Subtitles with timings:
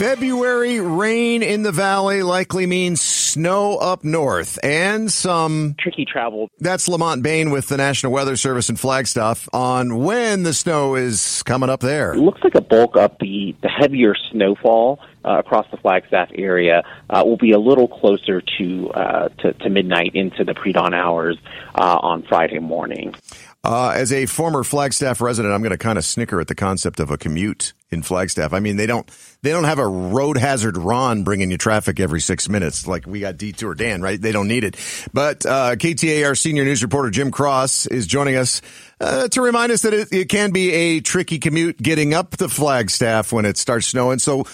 [0.00, 6.48] February rain in the valley likely means snow up north and some tricky travel.
[6.58, 11.42] That's Lamont Bain with the National Weather Service in Flagstaff on when the snow is
[11.42, 12.14] coming up there.
[12.14, 16.82] It looks like a bulk up the, the heavier snowfall uh, across the Flagstaff area
[17.10, 21.36] uh, will be a little closer to, uh, to, to midnight into the pre-dawn hours
[21.74, 23.14] uh, on Friday morning.
[23.62, 26.98] Uh, as a former Flagstaff resident, I'm going to kind of snicker at the concept
[26.98, 28.54] of a commute in Flagstaff.
[28.54, 29.06] I mean, they don't
[29.42, 33.20] they don't have a road hazard Ron bringing you traffic every six minutes like we
[33.20, 34.18] got Detour Dan, right?
[34.18, 34.76] They don't need it.
[35.12, 38.62] But uh, KTAR senior news reporter Jim Cross is joining us
[38.98, 42.48] uh, to remind us that it, it can be a tricky commute getting up the
[42.48, 44.20] Flagstaff when it starts snowing.
[44.20, 44.44] So,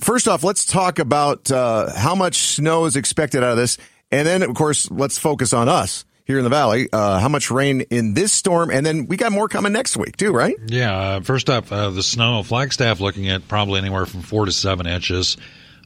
[0.00, 3.76] first off, let's talk about uh, how much snow is expected out of this,
[4.10, 6.88] and then of course let's focus on us here in the valley.
[6.92, 10.16] Uh, how much rain in this storm, and then we got more coming next week
[10.16, 10.56] too, right?
[10.66, 10.94] Yeah.
[10.96, 12.42] Uh, first up, uh, the snow.
[12.42, 15.36] Flagstaff looking at probably anywhere from four to seven inches.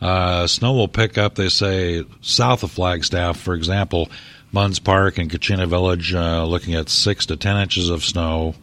[0.01, 1.35] Uh, snow will pick up.
[1.35, 4.11] They say south of Flagstaff, for example,
[4.51, 8.55] Munds Park and Kachina Village, uh, looking at six to ten inches of snow.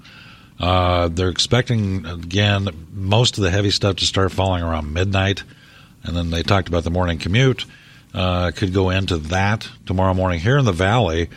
[0.59, 5.44] Uh, they're expecting again most of the heavy stuff to start falling around midnight,
[6.02, 7.66] and then they talked about the morning commute.
[8.14, 11.30] could go into that tomorrow morning here in the valley.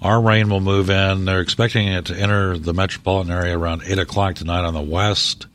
[0.00, 1.24] Our rain will move in.
[1.24, 5.46] They're expecting it to enter the metropolitan area around 8 o'clock tonight on the west.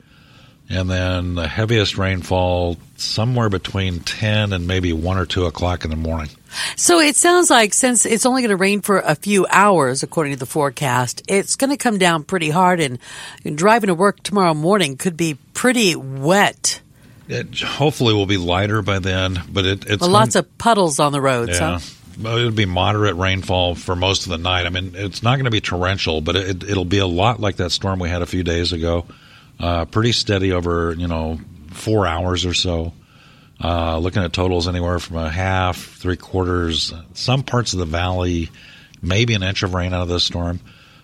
[0.70, 5.92] And then the heaviest rainfall somewhere between 10 and maybe 1 or 2 o'clock in
[5.92, 6.30] the morning.
[6.76, 10.34] So it sounds like since it's only going to rain for a few hours, according
[10.34, 12.80] to the forecast, it's going to come down pretty hard.
[12.80, 13.00] And
[13.56, 16.82] driving to work tomorrow morning could be pretty wet.
[17.28, 21.12] It hopefully will be lighter by then, but it, it's well, lots of puddles on
[21.12, 21.60] the roads.
[21.60, 21.80] Yeah.
[21.80, 22.03] Huh?
[22.18, 24.66] It'll be moderate rainfall for most of the night.
[24.66, 27.58] I mean, it's not going to be torrential, but it, will be a lot like
[27.58, 29.06] that storm we had a few days ago.
[29.60, 31.40] Uh, pretty steady over, you know,
[31.72, 32.94] four hours or so.
[33.64, 38.50] Uh, looking at totals anywhere from a half, three quarters, some parts of the valley,
[39.02, 40.60] maybe an inch of rain out of this storm.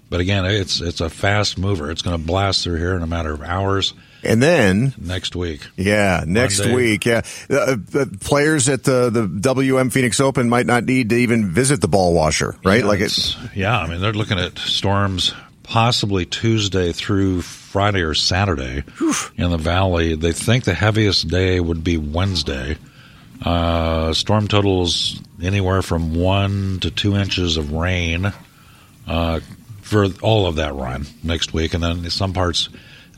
[0.09, 1.91] But again, it's it's a fast mover.
[1.91, 3.94] It's going to blast through here in a matter of hours.
[4.24, 6.75] And then next week, yeah, next Monday.
[6.75, 11.16] week, yeah, uh, the players at the the WM Phoenix Open might not need to
[11.16, 12.81] even visit the ball washer, right?
[12.81, 13.80] Yeah, like it's yeah.
[13.80, 18.84] I mean, they're looking at storms possibly Tuesday through Friday or Saturday
[19.38, 20.16] in the valley.
[20.16, 22.78] They think the heaviest day would be Wednesday.
[23.46, 28.34] Uh, storm totals anywhere from one to two inches of rain
[29.07, 29.40] uh,
[29.81, 32.68] for all of that run next week, and then some parts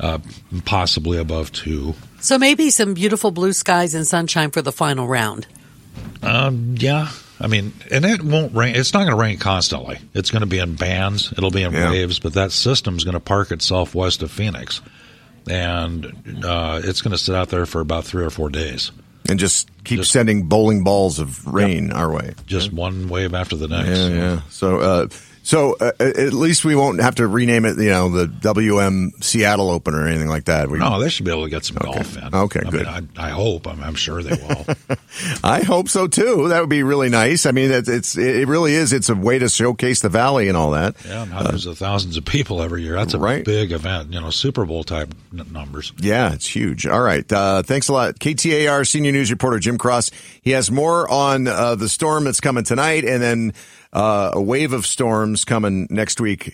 [0.02, 0.18] uh,
[0.66, 1.96] possibly above two.
[2.20, 5.48] So maybe some beautiful blue skies and sunshine for the final round.
[6.22, 7.10] Um, yeah.
[7.40, 8.76] I mean, and it won't rain.
[8.76, 9.98] It's not going to rain constantly.
[10.14, 11.32] It's going to be in bands.
[11.32, 11.90] It'll be in yeah.
[11.90, 14.80] waves, but that system's going to park itself west of Phoenix,
[15.50, 16.06] and
[16.46, 18.92] uh, it's going to sit out there for about three or four days.
[19.28, 21.96] And just keep just, sending bowling balls of rain yep.
[21.96, 22.36] our way.
[22.46, 23.90] Just one wave after the next.
[23.90, 24.42] Yeah, yeah.
[24.50, 25.08] So, uh,
[25.44, 29.72] so uh, at least we won't have to rename it, you know, the WM Seattle
[29.72, 30.70] Open or anything like that.
[30.70, 31.92] We, no, they should be able to get some okay.
[31.94, 32.36] golf in.
[32.36, 32.86] Okay, I good.
[32.86, 33.68] Mean, I, I, hope.
[33.68, 34.66] I'm, I'm, sure they will.
[35.44, 36.48] I hope so too.
[36.50, 37.46] That would be really nice.
[37.46, 38.94] I mean, it's, it's, it really is.
[38.94, 40.96] It's a way to showcase the valley and all that.
[41.06, 42.94] Yeah, hundreds uh, of thousands of people every year.
[42.94, 43.44] That's a right.
[43.44, 44.14] big event.
[44.14, 45.92] You know, Super Bowl type numbers.
[45.98, 46.86] Yeah, it's huge.
[46.86, 47.30] All right.
[47.32, 50.12] Uh, thanks a lot, KTAR senior news reporter Jim Cross.
[50.42, 53.54] He has more on uh, the storm that's coming tonight, and then
[53.94, 56.48] uh, a wave of storms coming next week